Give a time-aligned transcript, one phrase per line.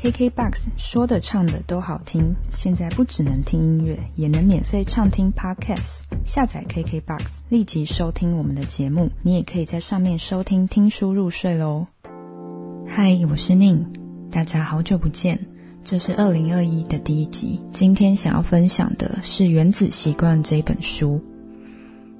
[0.00, 6.02] KKBOX 说的唱的都好听，现在不只能听音乐，也能免费畅听 Podcast。
[6.24, 9.10] 下载 KKBOX，立即收听我们的节目。
[9.22, 11.84] 你也可以在上面收听听书入睡喽。
[12.86, 13.84] 嗨，我是宁，
[14.30, 15.36] 大家好久不见，
[15.82, 17.60] 这是二零二一的第一集。
[17.72, 21.20] 今天想要分享的是《原子习惯》这本书。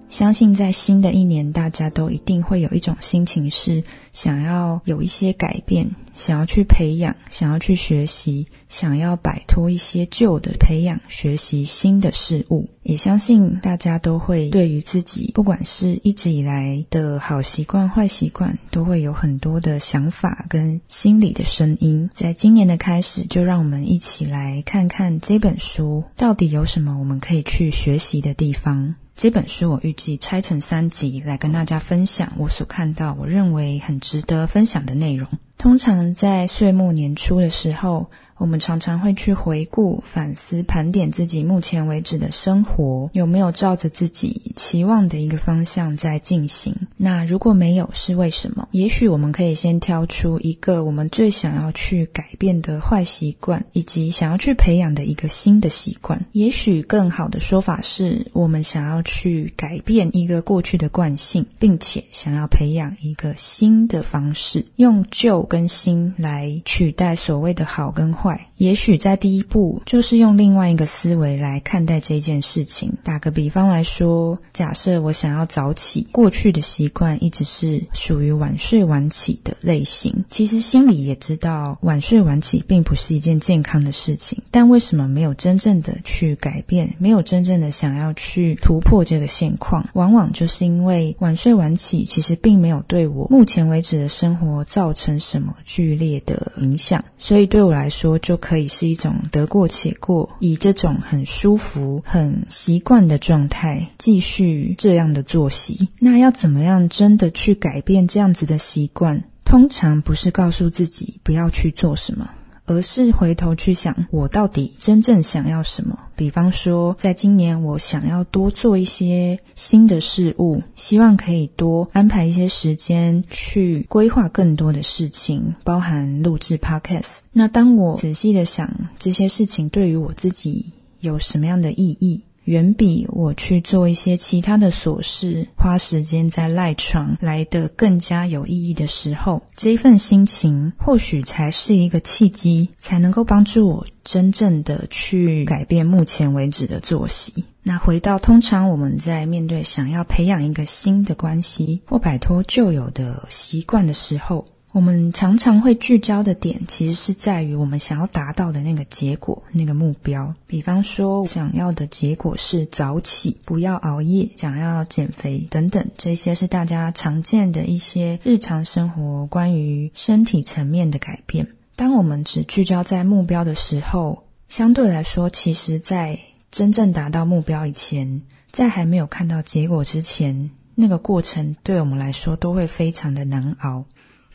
[0.09, 12.69] 相信在新的一年，大家都一定会有一种心情，是想要有一些改变，想要去培养，想要去学习，想要摆脱一些旧的，培养学习新的事物。
[12.83, 22.09] 也相信大家都会对于自己，不管是一直以来的好习惯、坏习惯，都会有很多的想法跟心理的声音。
[22.15, 28.95] 在今年的开始，就让我们一起来看看这本书到底有什么我们可以去学习的地方。
[29.21, 35.29] 这本书我预计拆成三集来跟大家分享我所看到、我认为很值得分享的内容。
[35.57, 38.09] 通常在岁末年初的时候。
[38.38, 46.74] 我们常常会去回顾、反思、盘点自己目前为止的生活，有没有照着自己期望的一个方向在进行？
[46.96, 48.68] 那如果没有，是为什么？
[48.71, 56.24] 也许我们可以先挑出一个我们最想要去改变的坏习惯，以及想要去培养的一个新的习惯。
[56.32, 68.28] 也许更好的说法是，我们想要去改变一个过去的惯性，并且想要培养一个新的方式，用旧跟新来取代所谓的好跟坏。
[68.56, 72.93] 也许在第一步，就是用另外一个思维来看待这件事情。
[73.04, 80.25] 打个比方来说，假设我想要早起，过去的习惯一直是属于晚睡晚起的类型。
[80.31, 84.42] 其实心里也知道，晚睡晚起并不是一件健康的事情。
[84.50, 89.88] 但为什么没有真正的去改变，没有真正的想要去突破这个现况？
[89.92, 105.88] 往往就是因为晚睡晚起其实并没有对我目前为止的生活造成什么剧烈的影响，所以对我来说就可以是一种得过且过，以这种很舒服、很习惯的状态继续这样的作息。
[105.98, 109.25] 那要怎么样真的去改变这样子的习惯？
[109.44, 112.28] 通常不是告诉自己不要去做什么。
[112.68, 115.98] 而是回头去想，我到底真正想要什么？
[116.14, 127.18] 比方说，在今年我想要多做一些新的事物，希望可以多安排一些时间去规划更多的事情，包含录制 podcast。
[127.32, 132.22] 那当我仔细的想这些事情对于我自己有什么样的意义？
[132.48, 147.44] 远比我去做一些其他的琐事，花时间在赖床来的更加有意义的时候，这一份心情或许才是一个契机，才能够帮助我真正的去改变目前为止的作息。
[147.62, 154.47] 那回到通常我们在面对想要培养一个新的关系或摆脱旧有的习惯的时候。
[154.72, 160.34] 我们常常会聚焦的点，其实是在于我们想要达到的那个结果、那个目标。
[160.46, 171.48] 比方说，想要的结果是早起、不要熬夜，想要减肥等等，这些是大家常见的一些日常生活关于身体层面的改变。
[171.74, 176.18] 当我们只聚焦在目标的时候，相对来说，其实在
[176.50, 178.20] 真正达到目标以前，
[178.52, 183.84] 在还没有看到结果之前，那个过程对我们来说都会非常的难熬。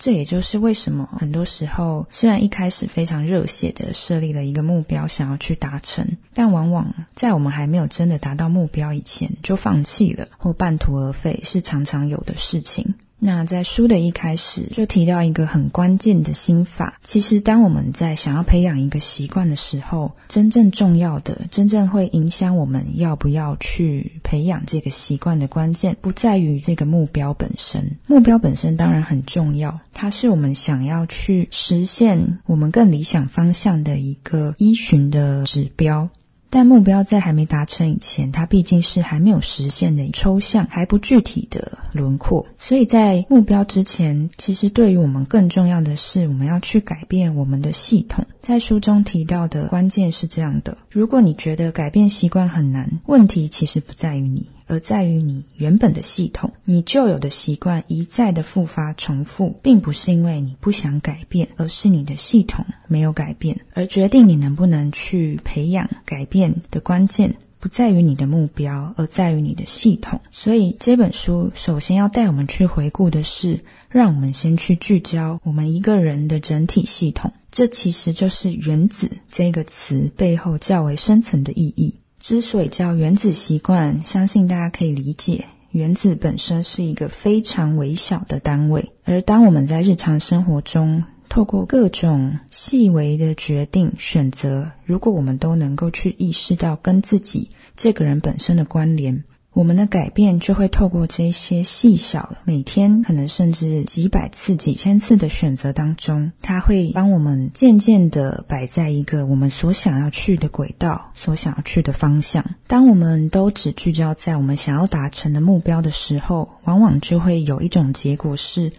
[0.04, 12.96] 这也就是为什么很多时候，虽然一开始非常热血的设立了一个目标，想要去达成，但往往在我们还没有真的达到目标以前，就放弃了或半途而废，是常常有的事情。
[13.26, 17.00] 那在书的一开始就提到一个很关键的心法。
[17.04, 27.96] 其实，当我们在想要培养一个习惯的时候，真正重要的、真正会影响我们要不要去培养这个习惯的关键，不在于这个目标本身。
[28.08, 36.10] 目标本身当然很重要，它是我们想要去实现我们更理想方向的一个依循的指标。
[36.56, 42.46] 但目标在还没达成以前，它毕竟是还没有实现的抽象、还不具体的轮廓。
[42.60, 48.24] 所以在目标之前，其实对于我们更重要的是，我们要去改变我们的系统。
[48.44, 54.46] 在书中提到的关键是这样的：如果你觉得改变习惯很难，问题其实不在于你。
[54.74, 63.60] 而在于你原本的系统，你旧有的习惯一再的复发重复，并不是因为你不想改变，而是你的系统没有改变。
[63.76, 70.20] 而决定你能不能去培养改变的关键，不在于你的目标，而在于你的系统。
[70.32, 73.60] 所以这本书首先要带我们去回顾的是，
[73.90, 77.32] 让我们先去聚焦我们一个人的整体系统。
[77.52, 81.94] 这其实就是“原子”这个词背后较为深层的意义。
[82.24, 99.26] 之所以叫原子习惯，相信大家可以理解，原子本身是一个非常微小的单位，而当我们在日常生活中，透过各种细微的决定选择，如果我们都能够去意识到跟自己这个人本身的关联。
[99.54, 112.44] 我们的改变就会透过这些细小、每天可能甚至几百次、几千次的选择当中，它会帮我们渐渐的摆在一个我们所想要去的轨道、所想要去的方向。
[112.66, 118.72] 当我们都只聚焦在我们想要达成的目标的时候，往往就会有一种结果是。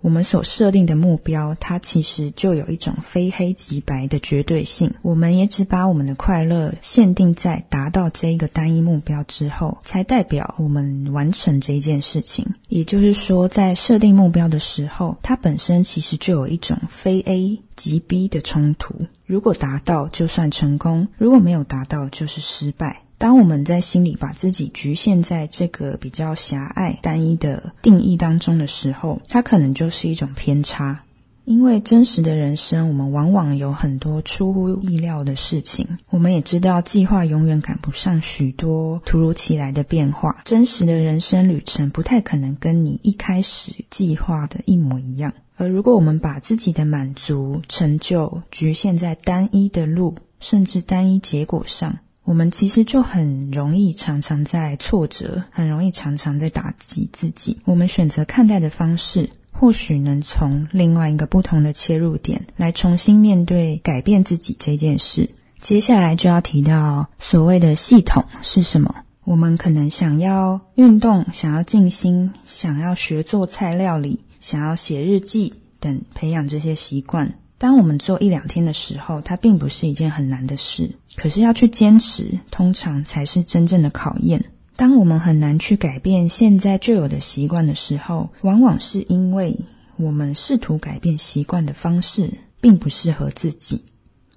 [0.00, 4.94] 我们所设定的目标，它其实就有一种非黑即白的绝对性。
[5.02, 12.46] 我们也只把我们的快乐限定在达到这一个单一目标之后，才代表我们完成这一件事情。
[12.68, 18.94] 也就是说，在设定目标的时候，它本身其实就有一种非 A 即 B 的冲突。
[19.26, 23.02] 如果达到，就算成功；如果没有达到，就是失败。
[23.20, 31.02] 当我们在心里把自己局限在这个比较狭隘、单一的定义当中的时候，它可能就是一种偏差。
[31.44, 35.98] 因为真实的人生，我们往往有很多出乎意料的事情。
[36.08, 40.40] 我们也知道，计划永远赶不上许多突如其来的变化。
[40.46, 45.34] 真实的人生旅程不太可能跟你一开始计划的一模一样。
[45.56, 51.98] 而如果我们把自己的满足、成就局限在单一的路，甚至单一结果上，
[52.30, 57.58] 我们其实就很容易常常在挫折，很容易常常在打击自己。
[57.64, 65.28] 我们选择看待的方式，或许能从另外一个不同的切入点来重新面对改变自己这件事。
[65.60, 68.94] 接下来就要提到所谓的系统是什么。
[69.24, 77.34] 我们可能想要运动，想要静心，想要学做菜料理，想要写日记等，培养这些习惯。
[77.60, 80.90] 当我们做一两天的时候，它并不是一件很难的事。
[81.14, 84.42] 可是要去坚持，通常才是真正的考验。
[84.76, 89.54] 当我们很难去改变现在就有的习惯的时候，往往是因为
[89.96, 92.30] 我们试图改变习惯的方式
[92.62, 93.84] 并不适合自己。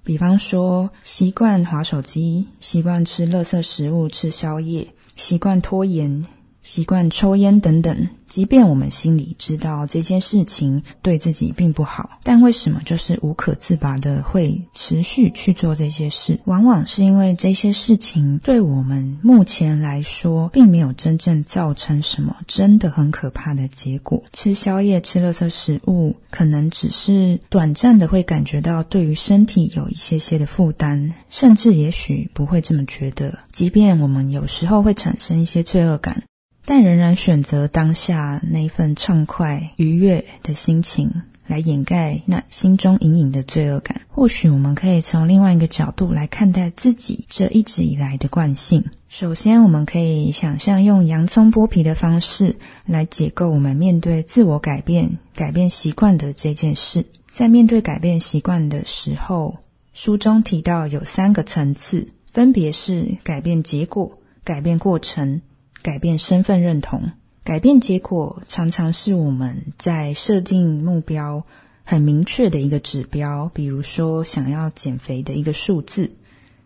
[0.02, 6.26] 比方说，习惯划手机，习惯吃垃圾食物、吃宵夜，习惯拖延。
[6.64, 16.40] 习惯抽烟等等，即便我们心里知道这件事情对自己并不好，但为什么就是无可自拔的会持续去做这些事？
[16.46, 24.24] 往往是因为这些事情对我们目前来说，并没有真正造成什么真的很可怕的结果。
[24.32, 33.38] 吃宵夜、吃垃圾食物，可能只是短暂的会感觉到对于身体有一些些的负担，甚至也许不会这么觉得。
[33.52, 36.22] 即便我们有时候会产生一些罪恶感。
[36.66, 41.12] 但仍然选择当下那一份畅快愉悦的心情
[41.46, 44.00] 来掩盖那心中隐隐的罪恶感。
[44.08, 48.84] 或许我们可以从另外一个角度来看待自己这一直以来的惯性。
[49.08, 52.56] 首先，我们可以想象用洋葱剥皮的方式
[52.86, 57.04] 来解构我们面对自我改变、改变习惯的这件事。
[57.32, 59.58] 在面对改变习惯的时候，
[59.92, 65.42] 书中提到有三个层次，分别是改变结果、改变过程。
[65.84, 67.10] 改变身份认同，
[67.44, 71.44] 改变结果常常是我们在设定目标
[71.84, 76.10] 很明确的一个指标，比如说想要减肥的一个数字，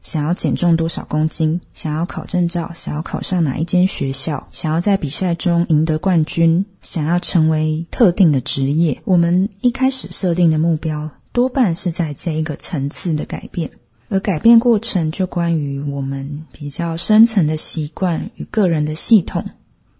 [0.05, 9.03] 想要减重多少公斤，想要考证照，想要考上哪一间学校，想要在比赛中赢得冠军，想要成为特定的职业。
[9.05, 13.69] 我们一开始设定的目标多半是在这一个层次的改变。
[14.09, 19.45] 而改变过程就关于我们比较深层的习惯与个人的系统，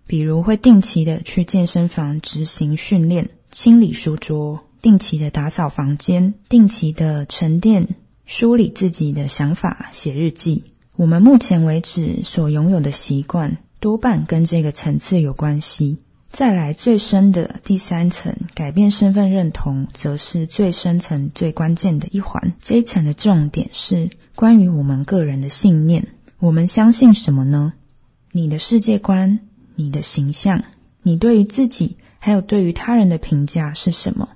[0.07, 7.87] 比如会定期的去健身房执行训练、清理书桌、定期的打扫房间、定期的沉淀、
[8.25, 10.65] 梳理自己的想法、写日记。
[10.97, 15.99] 我们目前为止所拥有的习惯，多半跟这个层次有关系。
[16.39, 22.55] 再来最深的第三层，改变身份认同，则是最深层、最关键的一环。
[22.61, 26.07] 这一层的重点是关于我们个人的信念。
[26.39, 27.73] 我们相信什么呢？
[28.31, 29.41] 你的世界观、
[29.75, 30.63] 你的形象、
[31.03, 34.29] 你对于自己还有对于他人的评价是什么？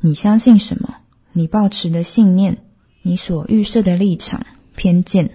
[0.00, 0.96] 你相信什么？
[1.32, 2.58] 你抱持的信念、
[3.00, 4.44] 你所预设的立场、
[4.76, 5.30] 偏见，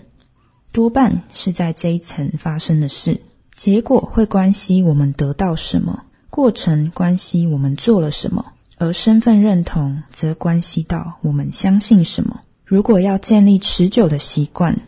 [0.72, 3.22] 多半是在这一层发生的事。
[3.56, 8.46] 结果会关系我们得到什么，过程关系我们做了什么，
[8.78, 12.42] 而身份认同则关系到我们相信什么。
[12.66, 14.80] 如果要建立持久的习惯，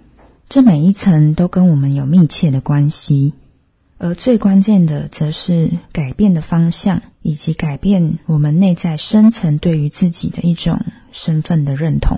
[0.49, 3.33] 这每一层都跟我们有密切的关系。
[3.99, 10.79] 而最关键的，则是改变的方向，以及改变我们内在深层对于自己的一种
[11.11, 12.17] 身份的认同。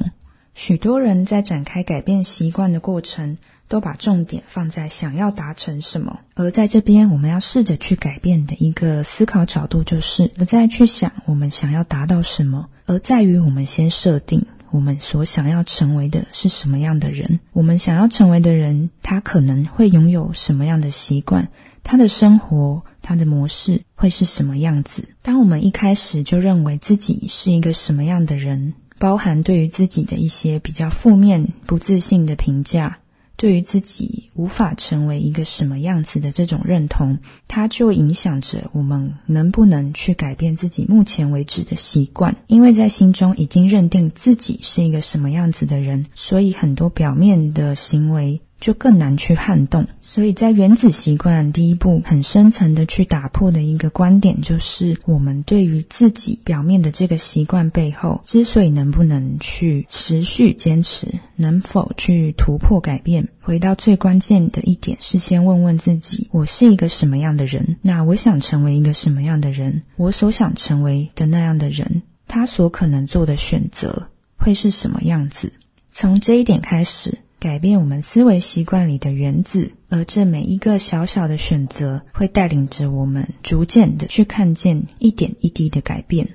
[0.56, 3.38] 许多人在展开改变习惯的过程，
[3.70, 6.20] 都把重点放在想要达成什么。
[6.34, 17.40] 而在这边，我们要试着去改变的一个思考角度，就是不再去想我们想要达到什么，而在于我们先设定我们所想要成为的是什么样的人。
[17.54, 21.50] 我们想要成为的人，他可能会拥有什么样的习惯？
[21.84, 25.08] 他的生活，他的模式会是什么样子？
[25.22, 28.74] 当我们一开始就认为自己是一个什么样的人？
[29.00, 33.00] 包含对于自己的一些比较负面、不自信的评价，
[33.40, 42.36] 对于自己无法成为一个什么样子的这种认同，它就影响着我们能不能去改变自己目前为止的习惯。
[42.48, 48.42] 因为在心中已经认定自己是一个什么样子的人，所以很多表面的行为。
[48.60, 67.78] 就更难去撼动，所以在原子习惯第一步很深层的去打破的一个观点，就是我们对于自己表面的这个习惯背后，之所以能不能去持续坚持，能否去突破改变，回到最关键的一点是先问问自己：我是一个什么样的人？
[67.82, 69.84] 那我想成为一个什么样的人？
[69.96, 75.54] 我所想成为的那样的人，他所可能做的选择会是什么样子？
[75.94, 77.20] 从这一点开始。
[77.40, 86.28] 改变我们思维习惯里的原子，而这每一个小小的选择，会带领着我们逐渐的去看见一点一滴的改变。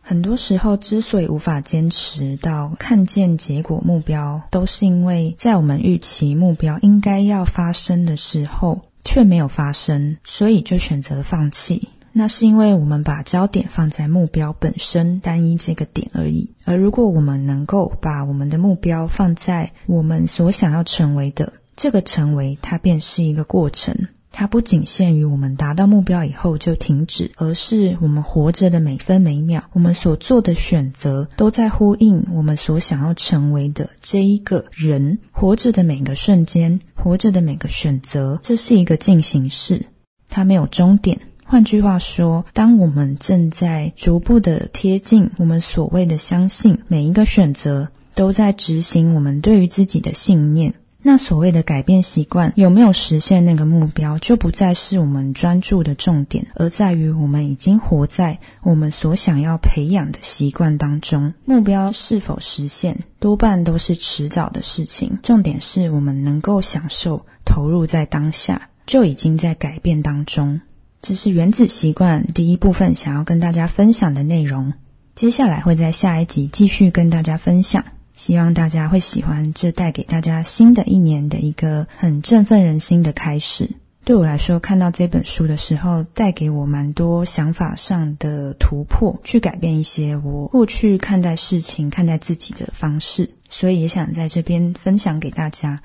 [0.00, 11.88] 很多时候，之所以无法坚持到看见结果目标，都是因为在我们预期目标应该要发生的时候，却没有发生，所以就选择了放弃。
[12.12, 16.50] 那是因为我们把焦点放在目标本身单一这个点而已。
[16.64, 24.08] 而如果我们能够把我们的目标放在我们所想要成为的这个成为，它便是一个过程。
[24.34, 35.18] 它不仅限于我们达到目标以后就停止，而是我们活着的每分每秒，我们所做的选择都在呼应我们所想要成为的这一个人。
[35.32, 39.84] 活着的每个瞬间，活着的每个选择，这是一个进行式，
[40.30, 41.20] 它没有终点。
[41.52, 50.72] 换句话说，当我们正在逐步的贴近我们所谓的相信，每一个选择都在执行我们对于自己的信念。
[51.02, 61.34] 那所谓的改变习惯有没有实现那个目标，就不再是我们专注的重点，而在于我们已经活在我们所想要培养的习惯当中。
[61.44, 65.18] 目标是否实现，多半都是迟早的事情。
[65.22, 70.62] 重点是我们能够享受投入在当下，就已经在改变当中。
[71.02, 74.72] 这是原子习惯第一部分想要跟大家分享的内容，
[75.16, 77.84] 接下来会在下一集继续跟大家分享。
[78.14, 83.68] 希望大家会喜欢这带给大家新的一年的一个很振奋人心的开始。
[84.04, 95.82] 对我来说，看到这本书的时候，带给我蛮多想法上的突破，去改变一些我过去看待事情、看待自己的方式，所以也想在这边分享给大家。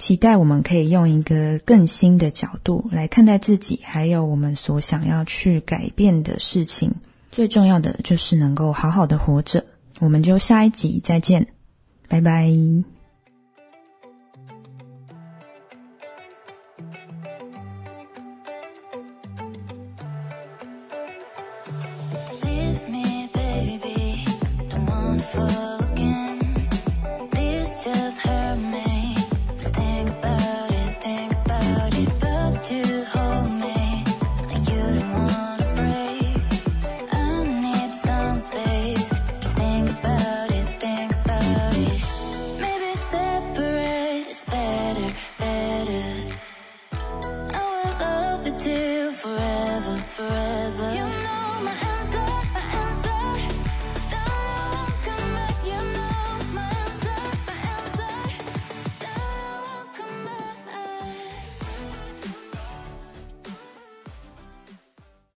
[0.00, 6.94] 期待我们可以用一个更新的角度来看待自己，还有我们所想要去改变的事情。
[7.30, 9.64] 最重要的就是能够好好的活着。
[10.00, 11.48] 我们就下一集再见，
[12.08, 12.50] 拜拜。